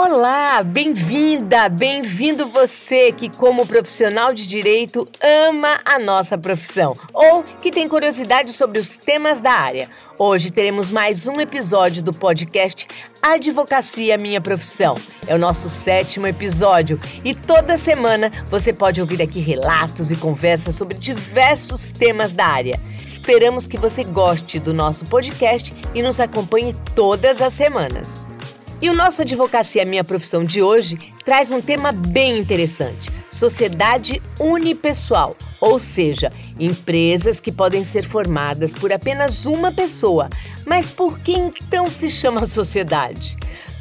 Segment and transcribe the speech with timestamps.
[0.00, 7.72] Olá, bem-vinda, bem-vindo você que, como profissional de direito, ama a nossa profissão ou que
[7.72, 9.90] tem curiosidade sobre os temas da área.
[10.16, 12.86] Hoje teremos mais um episódio do podcast
[13.20, 14.96] Advocacia Minha Profissão.
[15.26, 20.76] É o nosso sétimo episódio e toda semana você pode ouvir aqui relatos e conversas
[20.76, 22.80] sobre diversos temas da área.
[23.04, 28.37] Esperamos que você goste do nosso podcast e nos acompanhe todas as semanas.
[28.80, 35.36] E o nosso Advocacia Minha Profissão de hoje traz um tema bem interessante: sociedade unipessoal,
[35.60, 40.30] ou seja, empresas que podem ser formadas por apenas uma pessoa.
[40.64, 43.36] Mas por que então se chama sociedade?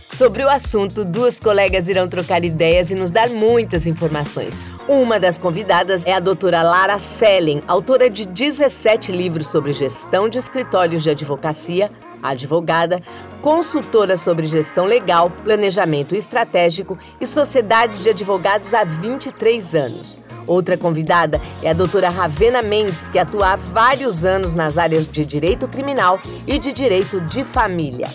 [0.07, 4.55] Sobre o assunto, duas colegas irão trocar ideias e nos dar muitas informações.
[4.87, 10.39] Uma das convidadas é a doutora Lara Sellen, autora de 17 livros sobre gestão de
[10.39, 13.01] escritórios de advocacia, advogada,
[13.41, 20.21] consultora sobre gestão legal, planejamento estratégico e sociedades de advogados há 23 anos.
[20.47, 25.25] Outra convidada é a doutora Ravena Mendes, que atua há vários anos nas áreas de
[25.25, 28.07] direito criminal e de direito de família.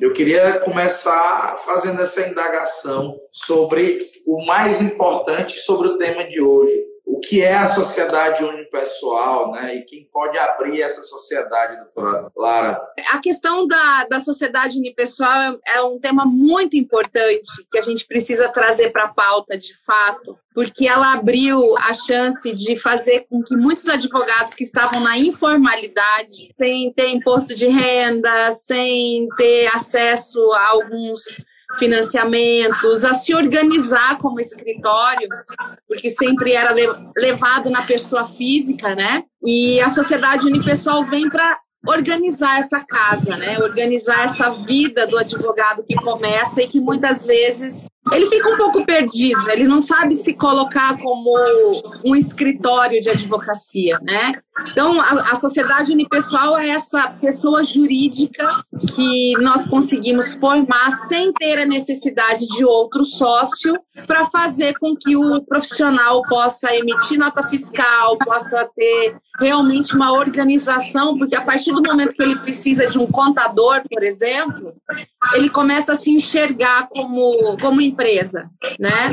[0.00, 6.72] Eu queria começar fazendo essa indagação sobre o mais importante sobre o tema de hoje,
[7.18, 9.74] o que é a sociedade unipessoal, né?
[9.74, 12.80] E quem pode abrir essa sociedade, doutora Lara?
[13.12, 18.06] A questão da, da sociedade unipessoal é, é um tema muito importante que a gente
[18.06, 23.42] precisa trazer para a pauta de fato, porque ela abriu a chance de fazer com
[23.42, 30.40] que muitos advogados que estavam na informalidade, sem ter imposto de renda, sem ter acesso
[30.52, 31.44] a alguns
[31.76, 35.28] financiamentos, a se organizar como escritório,
[35.86, 36.74] porque sempre era
[37.16, 39.24] levado na pessoa física, né?
[39.44, 43.58] E a sociedade unipessoal vem para organizar essa casa, né?
[43.58, 48.84] Organizar essa vida do advogado que começa e que muitas vezes ele fica um pouco
[48.84, 51.34] perdido, ele não sabe se colocar como
[52.04, 54.32] um escritório de advocacia, né?
[54.70, 58.48] Então, a, a, sociedade unipessoal é essa pessoa jurídica
[58.94, 65.16] que nós conseguimos formar sem ter a necessidade de outro sócio para fazer com que
[65.16, 71.82] o profissional possa emitir nota fiscal, possa ter realmente uma organização, porque a partir do
[71.82, 74.74] momento que ele precisa de um contador, por exemplo,
[75.34, 78.48] ele começa a se enxergar como, como empresa,
[78.78, 79.08] né?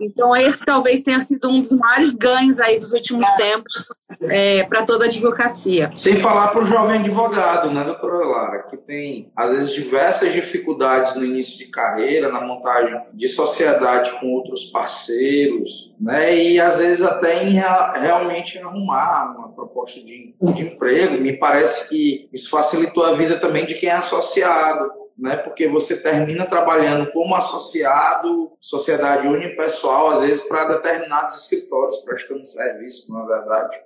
[0.00, 3.88] Então, esse talvez tenha sido um dos maiores ganhos aí dos últimos tempos
[4.22, 5.90] é, para toda a advocacia.
[5.94, 11.16] Sem falar para o jovem advogado, né, doutora Lara, que tem, às vezes, diversas dificuldades
[11.16, 17.02] no início de carreira, na montagem de sociedade com outros parceiros, né, e às vezes
[17.02, 17.60] até em
[18.00, 21.20] realmente arrumar uma proposta de, de emprego.
[21.20, 25.36] Me parece que isso facilitou a vida também de quem é associado, né?
[25.36, 33.12] Porque você termina trabalhando como associado, sociedade unipessoal, às vezes para determinados escritórios prestando serviço,
[33.12, 33.76] na é verdade.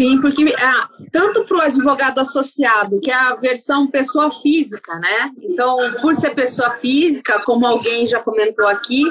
[0.00, 5.30] Sim, porque ah, tanto para o advogado associado, que é a versão pessoa física, né?
[5.42, 9.02] Então, por ser pessoa física, como alguém já comentou aqui,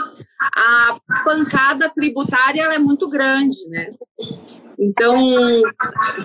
[0.55, 3.91] a pancada tributária é muito grande, né?
[4.79, 5.17] Então,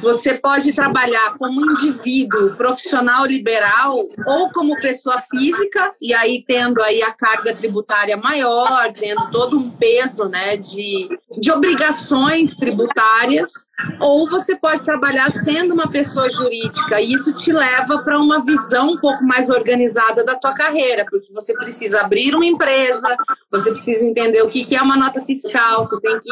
[0.02, 7.02] você pode trabalhar como indivíduo profissional liberal ou como pessoa física, e aí tendo aí
[7.02, 11.08] a carga tributária maior, tendo todo um peso né, de,
[11.38, 13.50] de obrigações tributárias,
[13.98, 18.92] ou você pode trabalhar sendo uma pessoa jurídica, e isso te leva para uma visão
[18.92, 23.16] um pouco mais organizada da tua carreira, porque você precisa abrir uma empresa,
[23.50, 26.30] você precisa entender o que, é uma nota fiscal, você tem que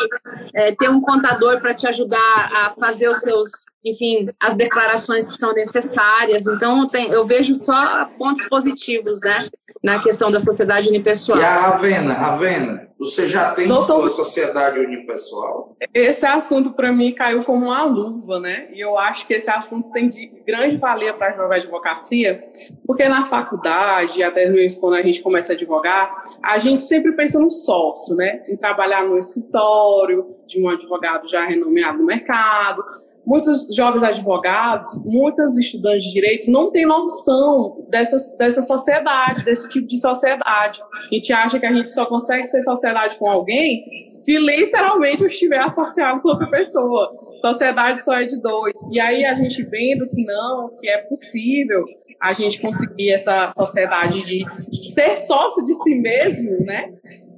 [0.54, 3.50] é, ter um contador para te ajudar ajudar a fazer os seus,
[3.84, 6.47] enfim, as declarações que são necessárias.
[6.47, 9.48] Então, tem, eu vejo só pontos positivos, né,
[9.82, 11.38] na questão da sociedade unipessoal.
[11.38, 15.75] E a Ravena, Ravena, você já tem Doutor, sua sociedade unipessoal?
[15.94, 18.69] Esse assunto, para mim, caiu como uma luva, né?
[18.75, 22.44] E eu acho que esse assunto tem de grande valia para a advocacia,
[22.87, 27.41] porque na faculdade, até mesmo quando a gente começa a advogar, a gente sempre pensa
[27.41, 28.44] no sócio, né?
[28.47, 32.85] Em trabalhar no escritório de um advogado já renomeado no mercado,
[33.26, 39.87] muitos jovens advogados, muitos estudantes de direito não têm noção dessa, dessa sociedade, desse tipo
[39.87, 40.82] de sociedade.
[41.11, 45.28] A gente acha que a gente só consegue ser sociedade com alguém se literalmente eu
[45.28, 47.12] estiver associado com outra pessoa.
[47.40, 48.75] Sociedade só é de dois.
[48.90, 51.84] E aí a gente vendo que não, que é possível
[52.20, 56.93] a gente conseguir essa sociedade de ter sócio de si mesmo, né?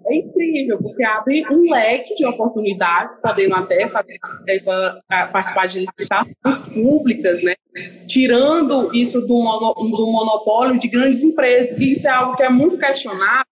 [0.07, 4.19] É incrível, porque abre um leque de oportunidades, podendo até fazer
[4.49, 7.55] essa, participar de licitações públicas, né?
[8.07, 11.79] tirando isso do, mono, do monopólio de grandes empresas.
[11.81, 13.47] Isso é algo que é muito questionado,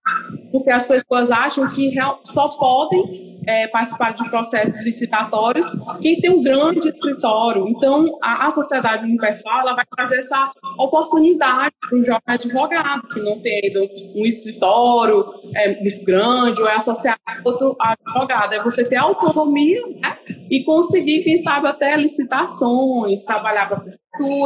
[0.50, 1.94] porque as pessoas acham que
[2.24, 5.66] só podem é, participar de processos licitatórios
[6.00, 7.68] quem tem um grande escritório.
[7.68, 13.20] Então, a, a sociedade universal ela vai trazer essa oportunidade para o jovem advogado que
[13.20, 13.60] não tem
[14.14, 15.24] um escritório
[15.56, 18.52] é, muito grande ou é associado a outro advogado.
[18.54, 20.18] É você ter autonomia né,
[20.50, 23.80] e conseguir, quem sabe, até licitações, trabalhar para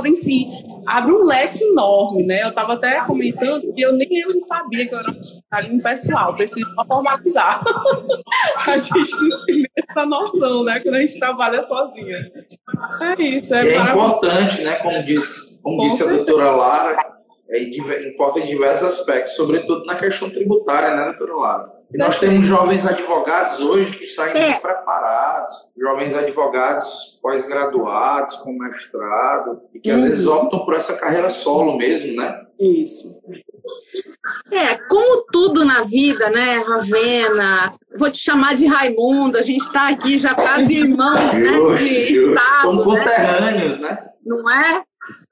[0.07, 0.51] enfim,
[0.87, 2.25] abre um leque enorme.
[2.25, 2.43] Né?
[2.43, 6.67] Eu estava até comentando e eu nem eu sabia que eu era um pessoal, preciso
[6.91, 7.63] formalizar.
[8.67, 10.81] a gente não tem essa noção, né?
[10.81, 12.19] Quando a gente trabalha sozinha.
[13.01, 13.55] É isso.
[13.55, 14.77] É, é importante, né?
[14.77, 17.15] Como disse, como disse a doutora Lara,
[17.55, 21.73] é, importa em diversos aspectos, sobretudo na questão tributária, né, doutora Lara?
[21.93, 24.59] E nós temos jovens advogados hoje que saem é.
[24.59, 29.97] preparados, jovens advogados pós-graduados, com mestrado, e que uhum.
[29.97, 32.43] às vezes optam por essa carreira solo mesmo, né?
[32.59, 33.21] Isso.
[34.53, 37.73] É, como tudo na vida, né, Ravena?
[37.97, 41.77] Vou te chamar de Raimundo, a gente está aqui já quase irmãos, né?
[41.77, 42.63] De estado.
[42.63, 42.99] Somos né?
[42.99, 44.05] conterrâneos, né?
[44.25, 44.83] Não é?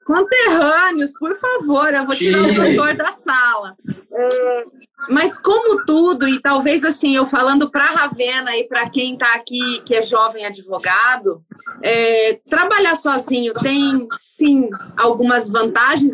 [0.05, 3.75] Conterrâneos, por favor, eu vou tirar o doutor da sala.
[4.11, 4.65] É,
[5.09, 9.81] mas como tudo, e talvez assim, eu falando para Ravena e para quem está aqui,
[9.85, 11.41] que é jovem advogado,
[11.81, 16.13] é, trabalhar sozinho tem sim algumas vantagens.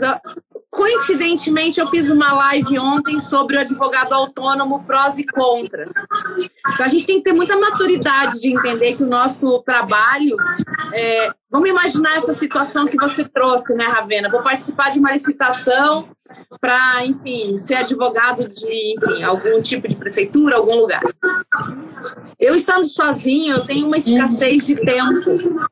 [0.72, 5.92] Coincidentemente, eu fiz uma live ontem sobre o advogado autônomo, prós e contras.
[6.74, 10.38] Então, a gente tem que ter muita maturidade de entender que o nosso trabalho.
[10.94, 14.30] É, vamos imaginar essa situação que você trouxe, né, Ravena?
[14.30, 16.08] Vou participar de uma licitação
[16.62, 21.02] para, enfim, ser advogado de enfim, algum tipo de prefeitura, algum lugar.
[22.40, 25.68] Eu estando sozinho, eu tenho uma escassez de tempo.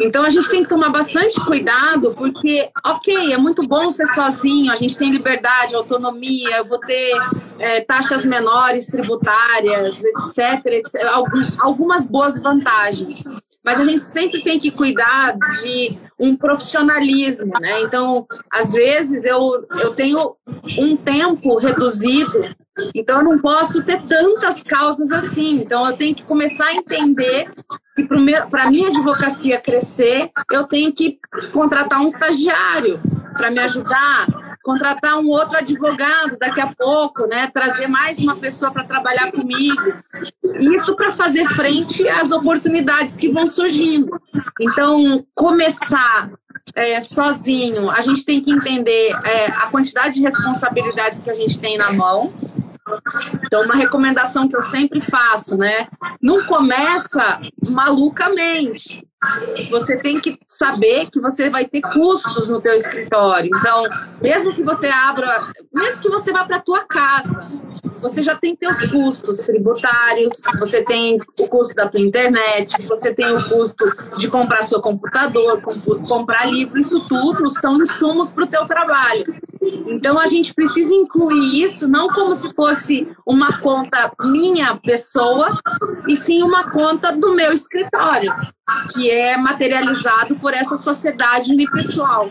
[0.00, 4.72] Então a gente tem que tomar bastante cuidado, porque, ok, é muito bom ser sozinho,
[4.72, 7.12] a gente tem liberdade, autonomia, eu vou ter
[7.58, 13.24] é, taxas menores tributárias, etc, etc alguns, algumas boas vantagens
[13.68, 17.82] mas a gente sempre tem que cuidar de um profissionalismo, né?
[17.82, 20.36] Então, às vezes eu, eu tenho
[20.78, 22.32] um tempo reduzido,
[22.94, 25.62] então eu não posso ter tantas causas assim.
[25.62, 27.50] Então, eu tenho que começar a entender
[27.96, 28.04] que
[28.50, 31.18] para a minha advocacia crescer, eu tenho que
[31.52, 33.00] contratar um estagiário
[33.34, 34.26] para me ajudar
[34.68, 37.46] contratar um outro advogado daqui a pouco, né?
[37.46, 39.80] Trazer mais uma pessoa para trabalhar comigo.
[40.60, 44.20] Isso para fazer frente às oportunidades que vão surgindo.
[44.60, 46.30] Então, começar
[46.74, 51.58] é, sozinho, a gente tem que entender é, a quantidade de responsabilidades que a gente
[51.58, 52.30] tem na mão.
[53.44, 55.88] Então, uma recomendação que eu sempre faço, né?
[56.20, 57.40] Não começa
[57.70, 59.06] malucamente
[59.68, 63.50] você tem que saber que você vai ter custos no teu escritório.
[63.52, 63.82] Então,
[64.20, 67.60] mesmo que você abra, mesmo que você vá para a tua casa,
[67.96, 73.34] você já tem teus custos tributários, você tem o custo da tua internet, você tem
[73.34, 73.84] o custo
[74.18, 75.60] de comprar seu computador,
[76.06, 79.34] comprar livro, isso tudo são insumos para o teu trabalho.
[79.88, 85.48] Então a gente precisa incluir isso não como se fosse uma conta minha pessoa,
[86.08, 88.32] e sim uma conta do meu escritório
[88.92, 92.30] que é materializado por essa sociedade unipessoal.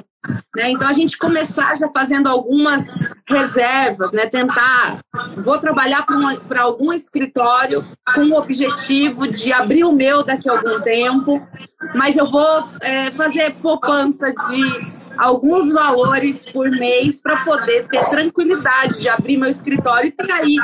[0.55, 0.71] Né?
[0.71, 2.97] Então, a gente começar já fazendo algumas
[3.27, 4.25] reservas, né?
[4.27, 4.99] tentar.
[5.37, 6.05] Vou trabalhar
[6.47, 11.47] para algum escritório com o objetivo de abrir o meu daqui a algum tempo,
[11.95, 18.99] mas eu vou é, fazer poupança de alguns valores por mês para poder ter tranquilidade
[19.01, 20.57] de abrir meu escritório e ter aí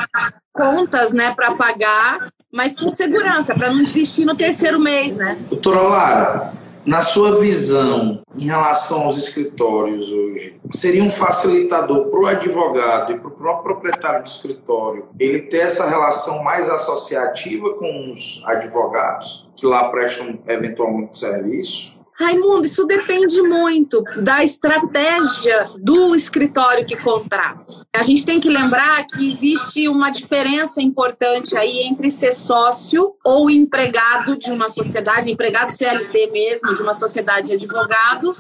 [0.52, 5.36] contas né, para pagar mas com segurança, para não desistir no terceiro mês, né?
[5.50, 6.54] Doutora Lara,
[6.86, 13.18] na sua visão em relação aos escritórios hoje, seria um facilitador para o advogado e
[13.18, 19.50] para o próprio proprietário do escritório ele ter essa relação mais associativa com os advogados
[19.56, 21.93] que lá prestam eventualmente serviço?
[22.16, 27.66] Raimundo, isso depende muito da estratégia do escritório que contrata.
[27.96, 33.50] A gente tem que lembrar que existe uma diferença importante aí entre ser sócio ou
[33.50, 38.40] empregado de uma sociedade, empregado CLT mesmo, de uma sociedade de advogados,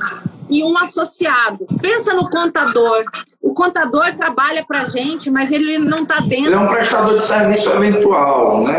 [0.50, 1.66] e um associado.
[1.82, 3.04] Pensa no contador.
[3.42, 6.46] O contador trabalha para gente, mas ele não está dentro.
[6.46, 8.78] Ele é um prestador de serviço eventual, né?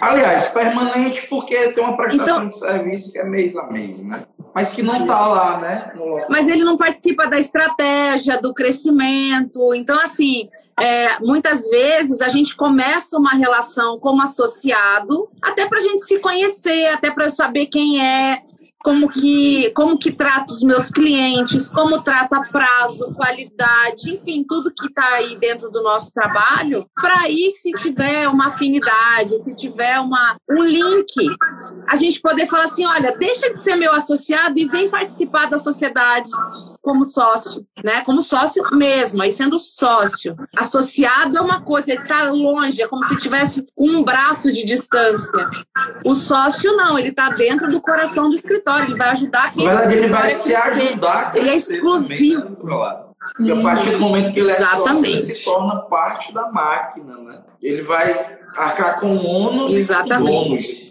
[0.00, 4.24] Aliás, permanente porque tem uma prestação então, de serviço que é mês a mês, né?
[4.54, 5.92] Mas que não está lá, né?
[6.28, 9.74] Mas ele não participa da estratégia, do crescimento.
[9.74, 15.82] Então, assim, é, muitas vezes a gente começa uma relação como associado, até para a
[15.82, 18.42] gente se conhecer, até para eu saber quem é,
[18.82, 24.86] como que, como que trato os meus clientes, como trata prazo, qualidade, enfim, tudo que
[24.86, 30.36] está aí dentro do nosso trabalho, para aí, se tiver uma afinidade, se tiver uma,
[30.50, 31.12] um link,
[31.90, 35.58] a gente poder falar assim, olha, deixa de ser meu associado e vem participar da
[35.58, 36.30] sociedade
[36.80, 38.04] como sócio, né?
[38.04, 40.36] Como sócio mesmo, aí sendo sócio.
[40.56, 45.50] Associado é uma coisa, ele está longe, é como se tivesse um braço de distância.
[46.04, 49.94] O sócio não, ele está dentro do coração do escritório ele vai ajudar quem verdade,
[49.96, 52.56] ele vai se ajudar Ele é exclusivo.
[53.40, 57.18] Né, a partir do momento que ele é sócio, ele se torna parte da máquina,
[57.18, 57.40] né?
[57.60, 60.30] Ele vai arcar com ônus Exatamente.
[60.30, 60.90] e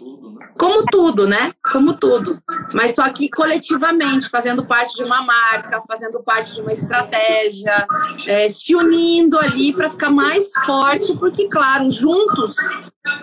[0.58, 1.52] como tudo, né?
[1.72, 2.36] Como tudo.
[2.74, 7.86] Mas só que coletivamente, fazendo parte de uma marca, fazendo parte de uma estratégia,
[8.26, 12.56] é, se unindo ali para ficar mais forte, porque, claro, juntos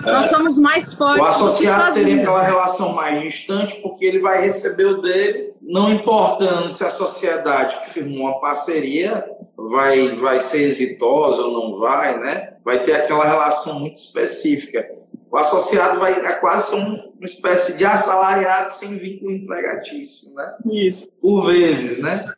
[0.05, 0.12] é.
[0.12, 1.22] nós somos mais fortes.
[1.22, 6.69] O associado teria aquela relação mais distante, porque ele vai receber o dele, não importando
[6.69, 9.24] se a sociedade que firmou uma parceria
[9.55, 12.53] vai, vai ser exitosa ou não vai, né?
[12.63, 14.97] Vai ter aquela relação muito específica
[15.31, 20.55] o associado vai é quase ser uma espécie de assalariado sem vínculo empregatício, né?
[20.72, 21.07] Isso.
[21.22, 22.31] Por vezes, né?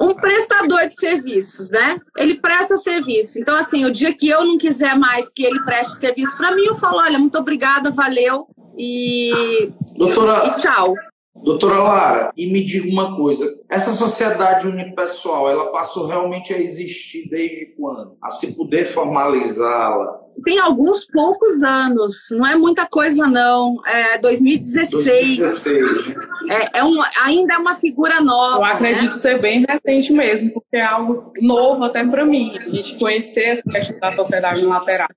[0.00, 1.98] Um prestador de serviços, né?
[2.16, 3.38] Ele presta serviço.
[3.38, 6.64] Então, assim, o dia que eu não quiser mais que ele preste serviço para mim,
[6.64, 8.46] eu falo, olha, muito obrigada, valeu
[8.78, 10.94] e, Doutora, e tchau.
[11.34, 17.28] Doutora Lara, e me diga uma coisa: essa sociedade unipessoal, ela passou realmente a existir
[17.28, 18.16] desde quando?
[18.22, 20.20] A se poder formalizá-la?
[20.44, 23.76] Tem alguns poucos anos, não é muita coisa não.
[23.86, 25.38] É 2016.
[25.38, 26.14] 2016 né?
[26.48, 28.58] é, é um, ainda é uma figura nova.
[28.58, 29.10] Eu acredito né?
[29.10, 32.56] ser bem recente mesmo, porque é algo novo até para mim.
[32.58, 35.08] A gente conhecer essa questão da sociedade unilateral,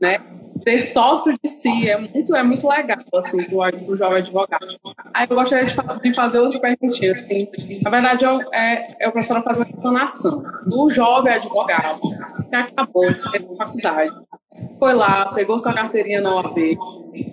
[0.00, 0.18] né?
[0.64, 4.66] Ter sócio de si é muito, é muito legal, assim, pro, pro jovem advogado.
[5.14, 7.48] Aí eu gostaria de, de fazer outra perguntinha, assim.
[7.82, 10.42] Na verdade, eu, é, eu professora fazer uma explanação.
[10.72, 12.00] O jovem advogado
[12.48, 14.12] que acabou de sair da faculdade,
[14.78, 16.56] foi lá, pegou sua carteirinha na OAB,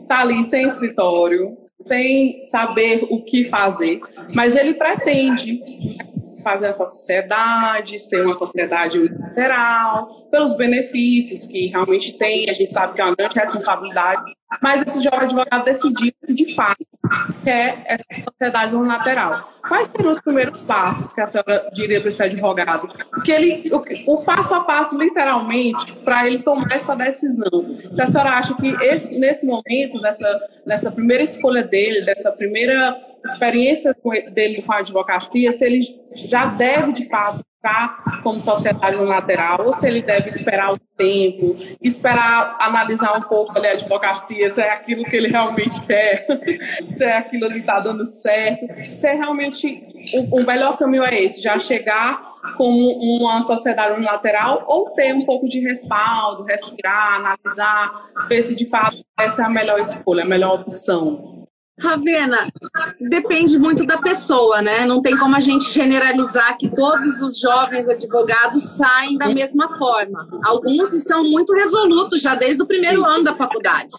[0.07, 1.57] tá ali sem escritório,
[1.87, 4.01] sem saber o que fazer,
[4.33, 5.61] mas ele pretende
[6.47, 12.93] fazer essa sociedade, ser uma sociedade unilateral, pelos benefícios que realmente tem, a gente sabe
[12.93, 16.85] que é uma grande responsabilidade, mas esse jovem advogado decidiu se de fato
[17.43, 19.47] quer essa sociedade unilateral.
[19.67, 22.87] Quais seriam os primeiros passos que a senhora diria para esse advogado?
[23.11, 27.49] Porque ele, o, o passo a passo, literalmente, para ele tomar essa decisão.
[27.93, 32.97] Se a senhora acha que esse, nesse momento, nessa, nessa primeira escolha dele, dessa primeira
[33.25, 33.95] experiência
[34.31, 35.81] dele com a advocacia, se ele
[36.15, 37.43] já deve, de fato,
[38.23, 43.67] como sociedade unilateral, ou se ele deve esperar o tempo, esperar analisar um pouco ali
[43.67, 46.25] a advocacia, se é aquilo que ele realmente quer,
[46.89, 51.21] se é aquilo que está dando certo, se é realmente o, o melhor caminho é
[51.21, 52.21] esse, já chegar
[52.55, 57.91] como uma sociedade unilateral ou ter um pouco de respaldo, respirar, analisar,
[58.27, 61.36] ver se de fato essa é a melhor escolha, a melhor opção.
[61.79, 62.39] Ravena,
[62.99, 64.83] depende muito da pessoa, né?
[64.85, 70.27] Não tem como a gente generalizar que todos os jovens advogados saem da mesma forma.
[70.43, 73.93] Alguns são muito resolutos já desde o primeiro ano da faculdade.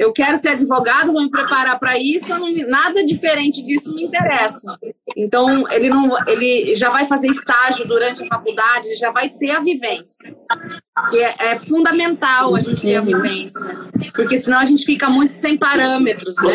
[0.00, 4.76] Eu quero ser advogado, vou me preparar para isso, não, nada diferente disso me interessa.
[5.16, 9.52] Então, ele não, ele já vai fazer estágio durante a faculdade, ele já vai ter
[9.52, 10.34] a vivência.
[11.10, 13.78] Que é, é fundamental a gente ter a vivência,
[14.14, 16.48] porque senão a gente fica muito sem parâmetros, né?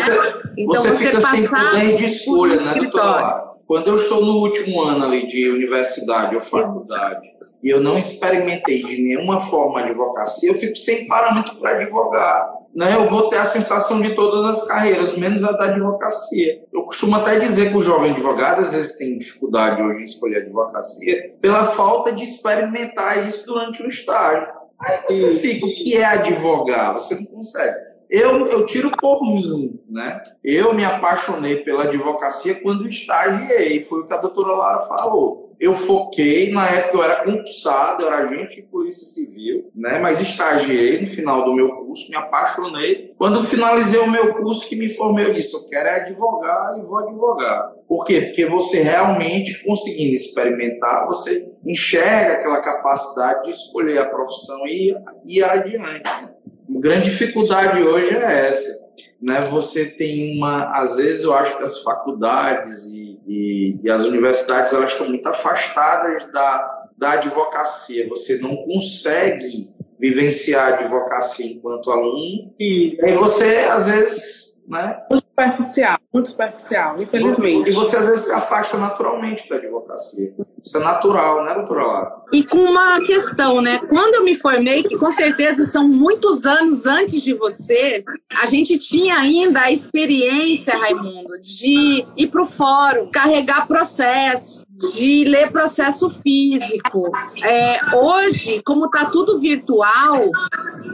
[0.56, 4.82] Então, você, você fica sem poder de escolha, né, doutora Quando eu estou no último
[4.82, 7.54] ano ali de universidade ou faculdade Exato.
[7.62, 12.59] e eu não experimentei de nenhuma forma a advocacia, eu fico sem parâmetro para advogar.
[12.74, 12.94] Né?
[12.94, 16.62] Eu vou ter a sensação de todas as carreiras, menos a da advocacia.
[16.72, 20.42] Eu costumo até dizer que o jovem advogado às vezes tem dificuldade hoje em escolher
[20.42, 24.48] advocacia pela falta de experimentar isso durante o estágio.
[24.78, 26.94] Aí você fica, o que é advogar?
[26.94, 27.76] Você não consegue.
[28.08, 30.20] Eu, eu tiro por mim, né?
[30.42, 35.49] Eu me apaixonei pela advocacia quando estagiei, foi o que a doutora Lara falou.
[35.60, 39.98] Eu foquei, na época eu era concursado, eu era agente de polícia civil, né?
[39.98, 43.12] Mas estagiei no final do meu curso, me apaixonei.
[43.18, 46.80] Quando finalizei o meu curso, que me formei, eu disse, eu quero é advogar e
[46.80, 47.72] vou advogar.
[47.86, 48.22] Por quê?
[48.22, 54.94] Porque você realmente conseguindo experimentar, você enxerga aquela capacidade de escolher a profissão e
[55.26, 56.08] ir adiante.
[56.08, 58.80] A grande dificuldade hoje é essa.
[59.20, 64.04] né, você tem uma, às vezes eu acho que as faculdades e, e, e as
[64.04, 68.08] universidades elas estão muito afastadas da, da advocacia.
[68.08, 72.52] Você não consegue vivenciar a advocacia enquanto aluno.
[72.58, 75.00] E aí você, às vezes, né?
[75.12, 77.70] Superficial, muito superficial, infelizmente.
[77.70, 80.34] E você, às vezes, se afasta naturalmente da advocacia.
[80.62, 82.12] Isso é natural, né, doutora Lara?
[82.32, 83.78] E com uma questão, né?
[83.88, 88.04] Quando eu me formei, que com certeza são muitos anos antes de você,
[88.42, 94.64] a gente tinha ainda a experiência, Raimundo, de ir para o fórum, carregar processo,
[94.96, 97.10] de ler processo físico.
[97.42, 100.16] É, hoje, como está tudo virtual,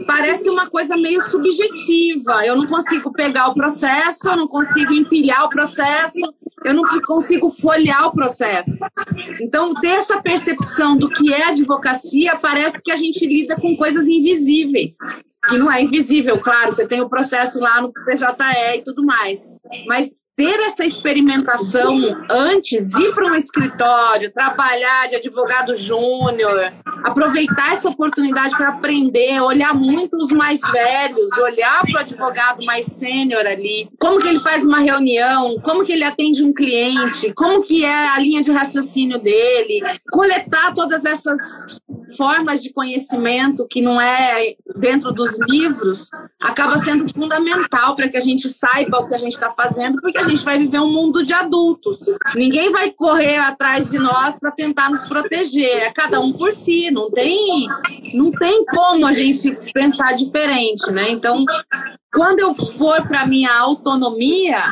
[0.05, 2.45] parece uma coisa meio subjetiva.
[2.45, 6.19] Eu não consigo pegar o processo, eu não consigo empilhar o processo,
[6.63, 8.79] eu não consigo folhear o processo.
[9.41, 14.07] Então, ter essa percepção do que é advocacia parece que a gente lida com coisas
[14.07, 14.95] invisíveis
[15.47, 19.53] que não é invisível, claro, você tem o processo lá no PJE e tudo mais.
[19.87, 21.97] Mas ter essa experimentação
[22.29, 26.71] antes, ir para um escritório, trabalhar de advogado júnior,
[27.03, 32.85] aproveitar essa oportunidade para aprender, olhar muito os mais velhos, olhar para o advogado mais
[32.85, 37.63] sênior ali, como que ele faz uma reunião, como que ele atende um cliente, como
[37.63, 41.39] que é a linha de raciocínio dele, coletar todas essas
[42.15, 48.21] formas de conhecimento que não é dentro dos livros, acaba sendo fundamental para que a
[48.21, 51.23] gente saiba o que a gente está fazendo, porque a gente vai viver um mundo
[51.23, 51.99] de adultos.
[52.35, 55.83] Ninguém vai correr atrás de nós para tentar nos proteger.
[55.83, 56.91] É cada um por si.
[56.91, 57.67] Não tem,
[58.13, 61.09] não tem como a gente pensar diferente, né?
[61.09, 61.45] Então,
[62.13, 64.63] quando eu for para minha autonomia,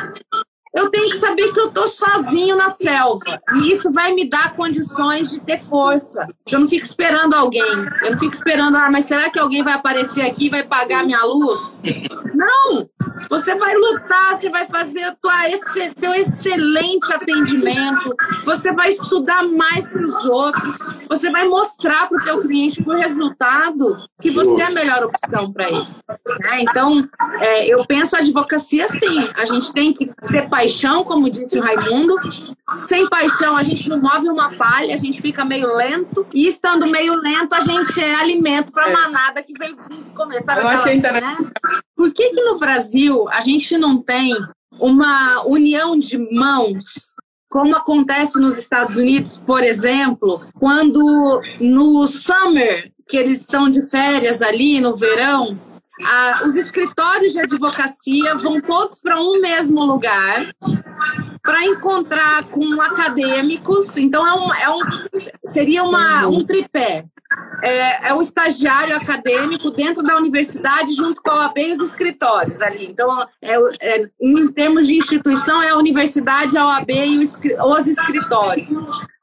[0.76, 3.40] eu tenho que saber que eu estou sozinho na selva.
[3.54, 6.28] E isso vai me dar condições de ter força.
[6.46, 7.62] Eu não fico esperando alguém.
[8.02, 11.06] Eu não fico esperando, ah, mas será que alguém vai aparecer aqui e vai pagar
[11.06, 11.80] minha luz?
[12.34, 12.86] Não!
[13.30, 18.14] Você vai lutar, você vai fazer tua esse, teu excelente atendimento,
[18.44, 20.76] você vai estudar mais que os outros,
[21.08, 25.50] você vai mostrar para o teu cliente por resultado que você é a melhor opção
[25.52, 25.88] para ele.
[26.40, 26.60] Né?
[26.60, 27.08] Então,
[27.40, 31.58] é, eu penso a advocacia assim, a gente tem que ter paixão paixão, como disse
[31.58, 32.16] o Raimundo.
[32.78, 36.26] Sem paixão, a gente não move uma palha, a gente fica meio lento.
[36.34, 38.92] E estando meio lento, a gente é alimento para a é.
[38.92, 39.76] manada que vem.
[40.40, 41.42] Sabe Eu achei interessante.
[41.42, 41.50] Né?
[41.94, 44.34] Por que, que no Brasil a gente não tem
[44.80, 47.14] uma união de mãos
[47.48, 54.42] como acontece nos Estados Unidos, por exemplo, quando no summer, que eles estão de férias
[54.42, 55.44] ali no verão,
[56.02, 60.46] ah, os escritórios de advocacia vão todos para um mesmo lugar
[61.42, 63.96] para encontrar com acadêmicos.
[63.96, 67.04] Então, é um, é um, seria uma, um tripé.
[67.62, 72.60] É, é um estagiário acadêmico dentro da universidade, junto com a OAB e os escritórios
[72.60, 72.86] ali.
[72.86, 78.68] Então, é, é, em termos de instituição, é a universidade, a OAB e os escritórios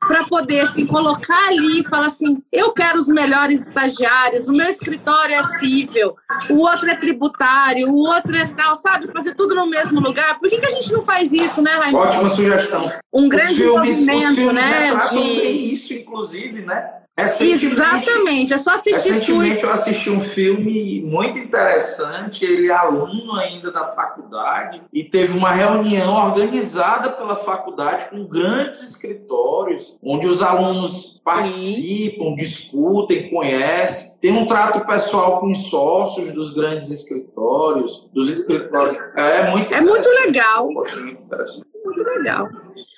[0.07, 4.67] para poder se colocar ali e falar assim: eu quero os melhores estagiários, o meu
[4.67, 6.15] escritório é cível,
[6.49, 9.11] o outro é tributário, o outro é tal, sabe?
[9.11, 10.39] Fazer tudo no mesmo lugar.
[10.39, 12.05] Por que, que a gente não faz isso, né, Raimundo?
[12.05, 12.91] Ótima sugestão.
[13.13, 14.95] Um grande filmes, movimento, né?
[15.11, 15.19] De...
[15.19, 17.02] isso, inclusive, né?
[17.15, 23.71] Exatamente, é só assistir Recentemente eu assisti um filme muito interessante, ele é aluno ainda
[23.71, 31.21] da faculdade, e teve uma reunião organizada pela faculdade com grandes escritórios, onde os alunos
[31.23, 32.35] participam, Sim.
[32.35, 38.97] discutem, conhecem, tem um trato pessoal com os sócios dos grandes escritórios, dos escritórios.
[39.15, 40.67] É muito, é muito legal.
[40.71, 41.72] Muito interessante.
[41.95, 42.49] Muito legal.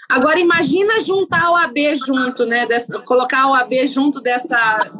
[0.07, 2.67] Agora imagina juntar o AB junto, né?
[3.05, 4.91] Colocar o AB junto dessa,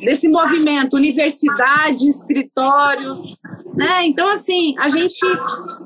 [0.00, 3.38] desse movimento, universidade, escritórios,
[3.74, 4.06] né?
[4.06, 5.18] Então assim, a gente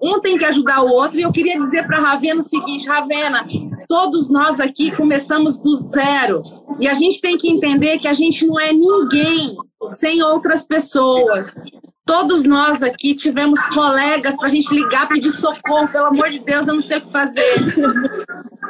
[0.02, 3.46] um tem que ajudar o outro e eu queria dizer para Ravena o seguinte, Ravena,
[3.88, 6.42] todos nós aqui começamos do zero
[6.78, 9.56] e a gente tem que entender que a gente não é ninguém
[9.88, 11.54] sem outras pessoas.
[12.04, 15.88] Todos nós aqui tivemos colegas para a gente ligar, pedir socorro.
[15.88, 17.60] Pelo amor de Deus, eu não sei o que fazer.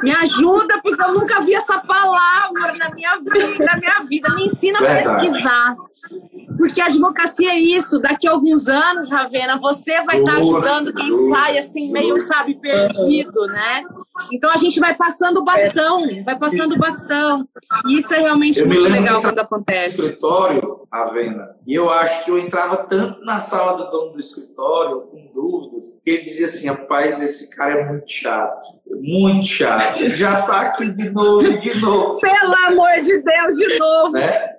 [0.03, 3.65] Me ajuda, porque eu nunca vi essa palavra na minha vida.
[3.65, 4.29] Na minha vida.
[4.35, 5.75] Me ensina a pesquisar.
[6.57, 7.99] Porque a advocacia é isso.
[7.99, 12.55] Daqui a alguns anos, Ravena, você vai estar tá ajudando quem sai assim, meio, sabe,
[12.55, 13.83] perdido, né?
[14.31, 17.45] Então a gente vai passando o bastão, vai passando o bastão.
[17.87, 19.97] E isso é realmente eu muito legal quando acontece.
[19.97, 24.19] No escritório, Ravena, e eu acho que eu entrava tanto na sala do dono do
[24.19, 28.65] escritório, com dúvidas, que ele dizia assim: rapaz, esse cara é muito chato,
[29.01, 30.09] muito chato.
[30.09, 32.19] Já tá aqui de novo, de novo.
[32.19, 34.11] Pelo amor de Deus, de novo.
[34.11, 34.52] Né?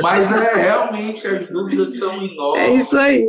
[0.00, 2.62] Mas é realmente as dúvidas são enormes.
[2.62, 3.28] É isso aí.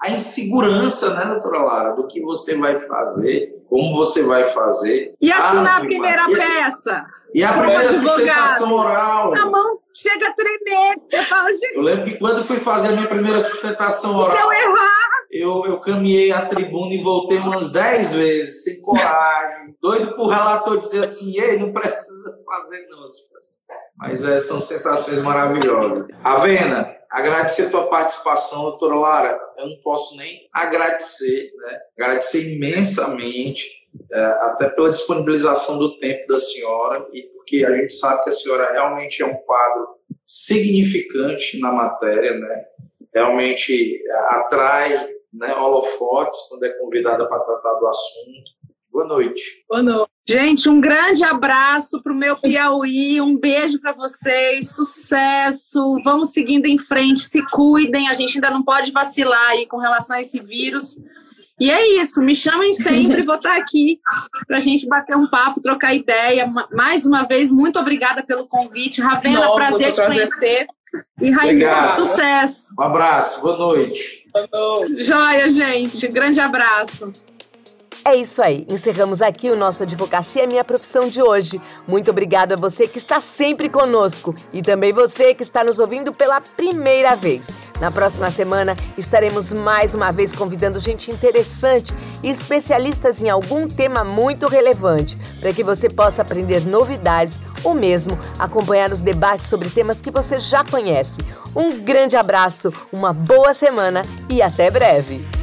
[0.00, 5.14] A insegurança, né, doutora Lara, do que você vai fazer, como você vai fazer.
[5.20, 7.06] E assinar ah, a primeira e peça.
[7.34, 9.32] E a primeira sustentação oral.
[9.34, 10.98] A mão chega a tremer.
[11.02, 11.76] Você fala, gente...
[11.76, 14.36] Eu lembro que quando fui fazer a minha primeira sustentação oral.
[14.36, 15.12] Se eu errar.
[15.30, 20.80] Eu, eu caminhei a tribuna e voltei umas 10 vezes, sem coragem, doido pro relator
[20.80, 23.08] dizer assim: ei, não precisa fazer, não.
[23.98, 26.08] Mas é, são sensações maravilhosas.
[26.22, 29.40] Avena, agradecer a tua participação, doutora Lara.
[29.58, 31.80] Eu não posso nem agradecer, né?
[31.98, 33.68] Agradecer imensamente,
[34.10, 38.32] é, até pela disponibilização do tempo da senhora e porque a gente sabe que a
[38.32, 42.64] senhora realmente é um quadro significante na matéria, né?
[43.12, 48.61] Realmente é, atrai né, holofotes quando é convidada para tratar do assunto.
[48.92, 49.64] Boa noite.
[49.68, 50.10] Boa noite.
[50.28, 55.96] Gente, um grande abraço para o meu Piauí, um beijo para vocês, sucesso.
[56.04, 58.08] Vamos seguindo em frente, se cuidem.
[58.08, 60.96] A gente ainda não pode vacilar aí com relação a esse vírus.
[61.58, 64.00] E é isso, me chamem sempre, vou estar aqui
[64.46, 66.50] para a gente bater um papo, trocar ideia.
[66.72, 69.00] Mais uma vez, muito obrigada pelo convite.
[69.00, 70.66] Ravena, Nossa, prazer te conhecer.
[71.20, 72.74] E Raimundo, sucesso.
[72.78, 74.26] Um abraço, boa noite.
[74.32, 75.02] Boa noite.
[75.02, 76.06] Joia, gente.
[76.08, 77.12] Grande abraço.
[78.04, 81.60] É isso aí, encerramos aqui o nosso Advocacia Minha Profissão de hoje.
[81.86, 86.12] Muito obrigado a você que está sempre conosco e também você que está nos ouvindo
[86.12, 87.46] pela primeira vez.
[87.80, 94.02] Na próxima semana estaremos mais uma vez convidando gente interessante e especialistas em algum tema
[94.02, 100.02] muito relevante, para que você possa aprender novidades ou mesmo acompanhar os debates sobre temas
[100.02, 101.20] que você já conhece.
[101.54, 105.41] Um grande abraço, uma boa semana e até breve!